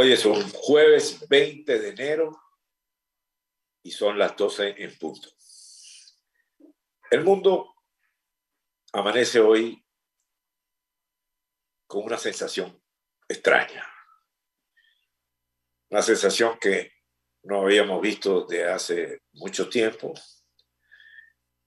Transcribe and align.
Hoy 0.00 0.12
es 0.12 0.24
un 0.26 0.48
jueves 0.50 1.28
20 1.28 1.76
de 1.76 1.88
enero 1.88 2.40
y 3.82 3.90
son 3.90 4.16
las 4.16 4.36
12 4.36 4.80
en 4.80 4.96
punto. 4.96 5.28
El 7.10 7.24
mundo 7.24 7.74
amanece 8.92 9.40
hoy 9.40 9.84
con 11.88 12.04
una 12.04 12.16
sensación 12.16 12.80
extraña, 13.28 13.84
una 15.90 16.02
sensación 16.02 16.60
que 16.60 16.92
no 17.42 17.62
habíamos 17.62 18.00
visto 18.00 18.46
de 18.46 18.70
hace 18.70 19.22
mucho 19.32 19.68
tiempo, 19.68 20.14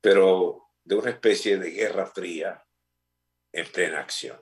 pero 0.00 0.70
de 0.82 0.94
una 0.94 1.10
especie 1.10 1.58
de 1.58 1.72
guerra 1.72 2.06
fría 2.06 2.66
en 3.52 3.70
plena 3.70 4.00
acción. 4.00 4.40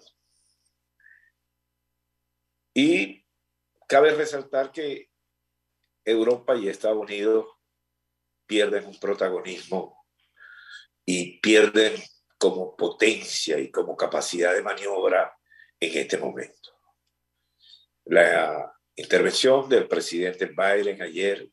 Y 2.73 3.23
Cabe 3.93 4.15
resaltar 4.15 4.73
que 4.73 5.11
Europa 6.03 6.57
y 6.57 6.67
Estados 6.67 6.97
Unidos 6.97 7.47
pierden 8.47 8.87
un 8.87 8.99
protagonismo 8.99 10.07
y 11.05 11.39
pierden 11.41 12.03
como 12.39 12.75
potencia 12.75 13.59
y 13.59 13.71
como 13.71 13.95
capacidad 13.95 14.55
de 14.55 14.63
maniobra 14.63 15.37
en 15.79 15.99
este 15.99 16.17
momento. 16.17 16.71
La 18.07 18.75
intervención 18.95 19.69
del 19.69 19.87
presidente 19.87 20.47
Biden 20.47 21.03
ayer, 21.03 21.53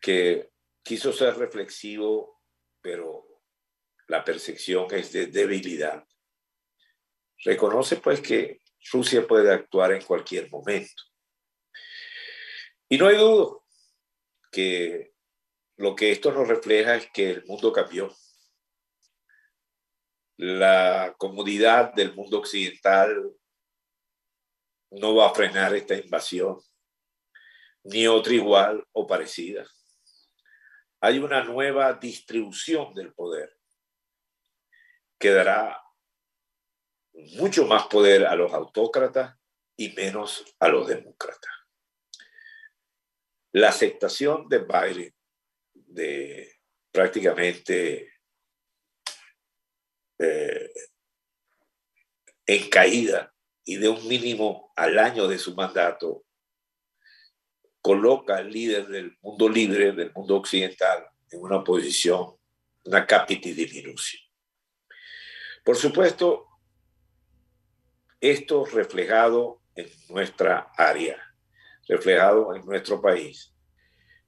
que 0.00 0.52
quiso 0.82 1.12
ser 1.12 1.36
reflexivo, 1.36 2.42
pero 2.80 3.42
la 4.06 4.24
percepción 4.24 4.86
es 4.92 5.12
de 5.12 5.26
debilidad. 5.26 6.02
Reconoce 7.44 7.96
pues 7.96 8.22
que 8.22 8.62
Rusia 8.92 9.26
puede 9.26 9.52
actuar 9.52 9.92
en 9.92 10.02
cualquier 10.02 10.50
momento. 10.50 11.02
Y 12.88 12.98
no 12.98 13.08
hay 13.08 13.16
duda 13.16 13.58
que 14.52 15.12
lo 15.76 15.94
que 15.94 16.12
esto 16.12 16.32
nos 16.32 16.48
refleja 16.48 16.96
es 16.96 17.10
que 17.10 17.30
el 17.30 17.44
mundo 17.44 17.72
cambió. 17.72 18.14
La 20.38 21.14
comodidad 21.18 21.92
del 21.94 22.14
mundo 22.14 22.38
occidental 22.38 23.34
no 24.90 25.14
va 25.14 25.28
a 25.28 25.34
frenar 25.34 25.74
esta 25.74 25.94
invasión, 25.94 26.60
ni 27.84 28.06
otra 28.06 28.34
igual 28.34 28.86
o 28.92 29.06
parecida. 29.06 29.66
Hay 31.00 31.18
una 31.18 31.44
nueva 31.44 31.92
distribución 31.94 32.94
del 32.94 33.12
poder 33.12 33.56
que 35.18 35.30
dará 35.30 35.82
mucho 37.36 37.66
más 37.66 37.86
poder 37.86 38.26
a 38.26 38.34
los 38.34 38.52
autócratas 38.52 39.36
y 39.76 39.90
menos 39.90 40.44
a 40.58 40.68
los 40.68 40.86
demócratas. 40.86 41.52
La 43.52 43.68
aceptación 43.68 44.48
de 44.48 44.58
Biden 44.58 45.14
de 45.74 46.52
prácticamente 46.92 48.12
eh, 50.18 50.70
en 52.46 52.70
caída 52.70 53.34
y 53.64 53.76
de 53.76 53.88
un 53.88 54.06
mínimo 54.06 54.72
al 54.76 54.98
año 54.98 55.26
de 55.26 55.38
su 55.38 55.54
mandato, 55.54 56.24
coloca 57.80 58.36
al 58.36 58.50
líder 58.50 58.86
del 58.86 59.16
mundo 59.20 59.48
libre, 59.48 59.92
del 59.92 60.12
mundo 60.12 60.36
occidental, 60.36 61.06
en 61.30 61.40
una 61.40 61.62
posición, 61.64 62.36
una 62.84 63.06
capiti 63.06 63.52
disminución. 63.52 64.22
Por 65.64 65.76
supuesto, 65.76 66.45
esto 68.20 68.64
reflejado 68.64 69.60
en 69.74 69.88
nuestra 70.08 70.70
área, 70.76 71.16
reflejado 71.88 72.54
en 72.54 72.64
nuestro 72.64 73.00
país, 73.00 73.54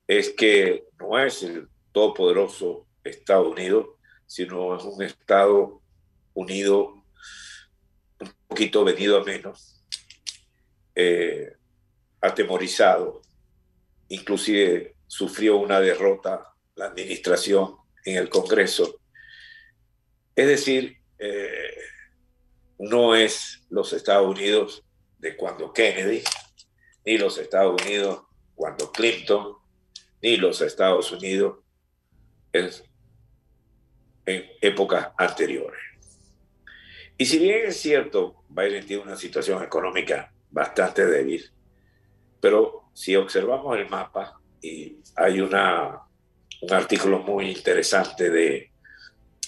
es 0.06 0.30
que 0.30 0.84
no 0.98 1.18
es 1.18 1.42
el 1.42 1.68
todopoderoso 1.92 2.86
Estados 3.04 3.48
Unidos, 3.48 3.86
sino 4.26 4.76
es 4.76 4.84
un 4.84 5.02
Estado 5.02 5.82
unido 6.34 7.04
un 8.20 8.32
poquito 8.46 8.84
venido 8.84 9.20
a 9.20 9.24
menos, 9.24 9.82
eh, 10.94 11.56
atemorizado, 12.20 13.22
inclusive 14.08 14.96
sufrió 15.06 15.56
una 15.56 15.80
derrota 15.80 16.54
la 16.78 16.86
administración 16.86 17.76
en 18.04 18.16
el 18.16 18.28
Congreso. 18.28 19.00
Es 20.34 20.46
decir, 20.46 20.98
eh, 21.18 21.74
no 22.78 23.14
es 23.14 23.64
los 23.70 23.92
Estados 23.92 24.26
Unidos 24.26 24.84
de 25.18 25.36
cuando 25.36 25.72
Kennedy, 25.72 26.22
ni 27.04 27.18
los 27.18 27.38
Estados 27.38 27.80
Unidos 27.82 28.22
cuando 28.54 28.90
Clinton, 28.92 29.56
ni 30.22 30.36
los 30.36 30.60
Estados 30.60 31.10
Unidos 31.12 31.58
en, 32.52 32.70
épocas 34.60 35.10
anteriores. 35.16 35.80
Y 37.16 37.24
si 37.24 37.38
bien 37.38 37.66
es 37.66 37.80
cierto, 37.80 38.44
Biden 38.48 38.86
tiene 38.86 39.02
una 39.02 39.16
situación 39.16 39.62
económica 39.62 40.32
bastante 40.50 41.06
débil, 41.06 41.50
pero 42.40 42.90
si 42.92 43.16
observamos 43.16 43.76
el 43.76 43.88
mapa, 43.88 44.40
y 44.60 44.98
hay 45.16 45.40
una, 45.40 46.02
un 46.60 46.72
artículo 46.72 47.20
muy 47.20 47.50
interesante 47.50 48.28
de, 48.28 48.70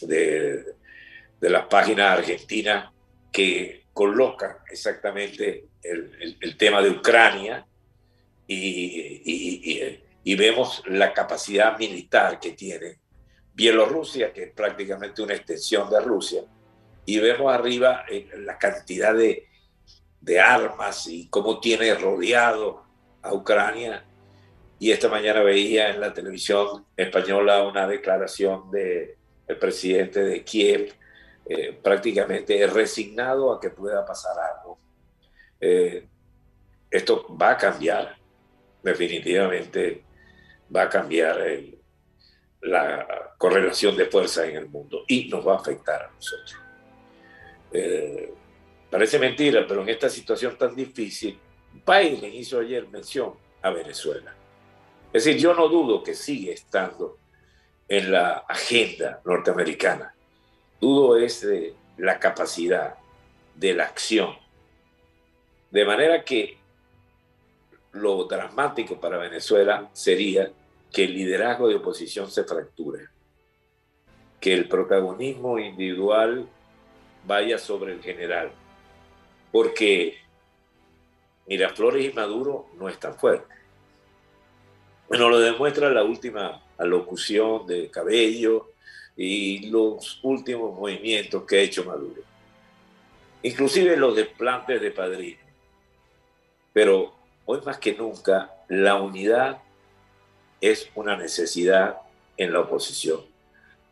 de, 0.03 0.65
de 1.41 1.51
la 1.51 1.69
página 1.69 2.13
argentina 2.13 2.93
que 3.33 3.85
coloca 3.93 4.65
exactamente 4.71 5.67
el, 5.83 6.57
tema 6.57 6.83
de 6.83 6.91
Ucrania 6.91 7.67
y, 8.47 10.01
y, 10.25 10.35
vemos 10.35 10.83
la 10.87 11.13
capacidad 11.13 11.79
militar 11.79 12.39
que 12.41 12.53
tiene 12.53 12.99
Bielorrusia, 13.55 14.33
que 14.33 14.45
es 14.45 14.53
prácticamente 14.53 15.23
una 15.23 15.35
extensión 15.35 15.91
de 15.91 16.01
Rusia, 16.01 16.43
y 17.05 17.19
vemos 17.19 17.53
arriba 17.53 18.05
eh, 18.09 18.29
la 18.39 18.59
cantidad 18.59 19.15
de, 19.15 19.49
de 20.21 20.41
armas 20.41 21.07
y 21.07 21.29
cómo 21.29 21.61
tiene 21.61 21.95
rodeado 21.95 22.85
a 23.23 23.35
Ucrania. 23.35 24.05
Y 24.79 24.93
esta 24.93 25.09
mañana 25.09 25.43
veía 25.43 25.91
en 25.91 26.01
la 26.01 26.15
televisión 26.15 26.87
española 26.97 27.63
una 27.65 27.87
declaración 27.87 28.71
del 28.71 29.17
el 29.47 29.57
presidente 29.59 30.23
de 30.23 30.45
Kiev 30.45 30.95
eh, 31.53 31.77
prácticamente 31.83 32.65
resignado 32.69 33.53
a 33.53 33.61
que 33.61 33.71
pueda 33.71 34.06
pasar 34.06 34.37
algo. 34.38 34.78
Eh, 35.61 36.06
esto 36.88 37.27
va 37.37 37.50
a 37.50 37.56
cambiar, 37.56 38.16
definitivamente 38.84 40.05
va 40.72 40.83
a 40.83 40.89
cambiar 40.89 41.44
la 42.60 43.34
correlación 43.37 43.97
de 43.97 44.06
fuerza 44.06 44.47
en 44.47 44.59
el 44.59 44.69
mundo 44.69 45.03
y 45.09 45.28
nos 45.28 45.44
va 45.44 45.55
a 45.55 45.56
afectar 45.56 46.00
a 46.03 46.12
nosotros. 46.12 46.56
Eh, 47.72 48.33
parece 48.89 49.19
mentira, 49.19 49.66
pero 49.66 49.83
en 49.83 49.89
esta 49.89 50.09
situación 50.09 50.56
tan 50.56 50.77
difícil, 50.77 51.37
Biden 51.84 52.33
hizo 52.33 52.60
ayer 52.60 52.87
mención 52.87 53.34
a 53.60 53.71
Venezuela. 53.71 54.33
Es 55.12 55.25
decir, 55.25 55.43
yo 55.43 55.53
no 55.53 55.66
dudo 55.66 56.00
que 56.05 56.15
sigue 56.15 56.53
estando 56.53 57.19
en 57.89 58.12
la 58.12 58.44
agenda 58.49 59.21
norteamericana 59.25 60.15
dudo 60.81 61.17
es 61.17 61.43
de 61.43 61.75
la 61.99 62.19
capacidad 62.19 62.95
de 63.55 63.75
la 63.75 63.85
acción. 63.85 64.35
De 65.71 65.85
manera 65.85 66.25
que 66.25 66.59
lo 67.93 68.25
dramático 68.25 69.01
para 69.01 69.19
Venezuela 69.19 69.91
sería 69.93 70.51
que 70.93 71.05
el 71.05 71.15
liderazgo 71.15 71.69
de 71.69 71.77
oposición 71.77 72.31
se 72.31 72.45
fracture, 72.45 73.09
que 74.41 74.54
el 74.54 74.69
protagonismo 74.69 75.59
individual 75.59 76.49
vaya 77.27 77.59
sobre 77.59 77.93
el 77.93 78.03
general, 78.03 78.51
porque 79.53 80.19
Miraflores 81.47 82.07
y 82.07 82.13
Maduro 82.13 82.66
no 82.78 82.89
están 82.89 83.15
fuertes. 83.15 83.59
Bueno, 85.09 85.28
lo 85.28 85.41
demuestra 85.41 85.91
la 85.91 86.04
última 86.04 86.63
alocución 86.78 87.66
de 87.66 87.91
Cabello, 87.91 88.69
y 89.16 89.71
los 89.71 90.21
últimos 90.22 90.74
movimientos 90.78 91.45
que 91.45 91.59
ha 91.59 91.62
hecho 91.62 91.84
Maduro, 91.84 92.22
inclusive 93.42 93.97
los 93.97 94.16
desplantes 94.16 94.80
de 94.80 94.91
Padrino. 94.91 95.41
Pero 96.72 97.15
hoy 97.45 97.60
más 97.65 97.78
que 97.78 97.95
nunca 97.95 98.54
la 98.68 98.95
unidad 98.97 99.59
es 100.60 100.89
una 100.95 101.16
necesidad 101.16 101.98
en 102.36 102.53
la 102.53 102.60
oposición. 102.60 103.21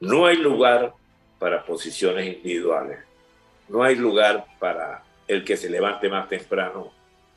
No 0.00 0.26
hay 0.26 0.36
lugar 0.36 0.94
para 1.38 1.64
posiciones 1.64 2.36
individuales. 2.36 2.98
No 3.68 3.82
hay 3.82 3.96
lugar 3.96 4.46
para 4.58 5.02
el 5.26 5.44
que 5.44 5.56
se 5.56 5.68
levante 5.68 6.08
más 6.08 6.28
temprano, 6.28 6.90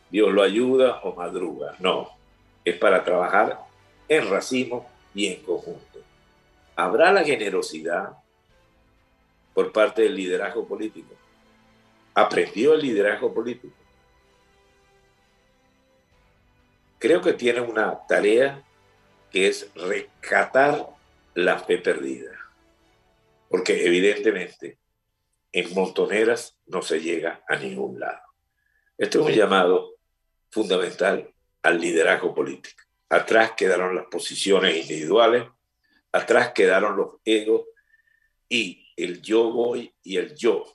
Dios 0.10 0.32
lo 0.32 0.44
ayuda 0.44 1.02
o 1.04 1.14
madruga. 1.14 1.76
No, 1.80 2.10
es 2.64 2.78
para 2.78 3.04
trabajar 3.04 3.60
en 4.08 4.30
racimo 4.30 4.90
y 5.14 5.28
en 5.28 5.44
conjunto 5.44 6.11
habrá 6.76 7.12
la 7.12 7.24
generosidad 7.24 8.18
por 9.54 9.72
parte 9.72 10.04
del 10.04 10.16
liderazgo 10.16 10.68
político. 10.68 11.14
Aprendió 12.14 12.74
el 12.74 12.82
liderazgo 12.82 13.34
político. 13.34 13.82
creo 17.02 17.20
que 17.20 17.34
tiene 17.34 17.62
una 17.62 18.00
tarea 18.08 18.64
que 19.32 19.48
es 19.48 19.72
rescatar 19.74 20.88
la 21.34 21.58
fe 21.58 21.80
perdida. 21.80 22.32
Porque 23.50 23.86
evidentemente 23.86 24.78
en 25.52 25.74
montoneras 25.74 26.56
no 26.68 26.84
se 26.84 27.02
llega 27.02 27.44
a 27.50 27.56
ningún 27.56 28.00
lado. 28.00 28.22
Este 28.98 29.18
es 29.18 29.26
un 29.26 29.32
llamado 29.32 29.96
fundamental 30.52 31.34
al 31.64 31.82
liderazgo 31.82 32.36
político. 32.36 32.84
Atrás 33.10 33.54
quedaron 33.58 33.96
las 33.96 34.06
posiciones 34.06 34.78
individuales, 34.78 35.46
atrás 36.12 36.52
quedaron 36.54 36.98
los 36.98 37.16
egos 37.26 37.68
y 38.50 38.86
el 38.98 39.22
yo 39.22 39.52
voy 39.52 39.94
y 40.04 40.18
el 40.18 40.36
yo. 40.36 40.66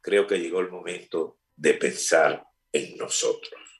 Creo 0.00 0.26
que 0.26 0.38
llegó 0.38 0.60
el 0.60 0.70
momento 0.70 1.38
de 1.56 1.74
pensar 1.74 2.44
en 2.72 2.96
nosotros. 2.96 3.71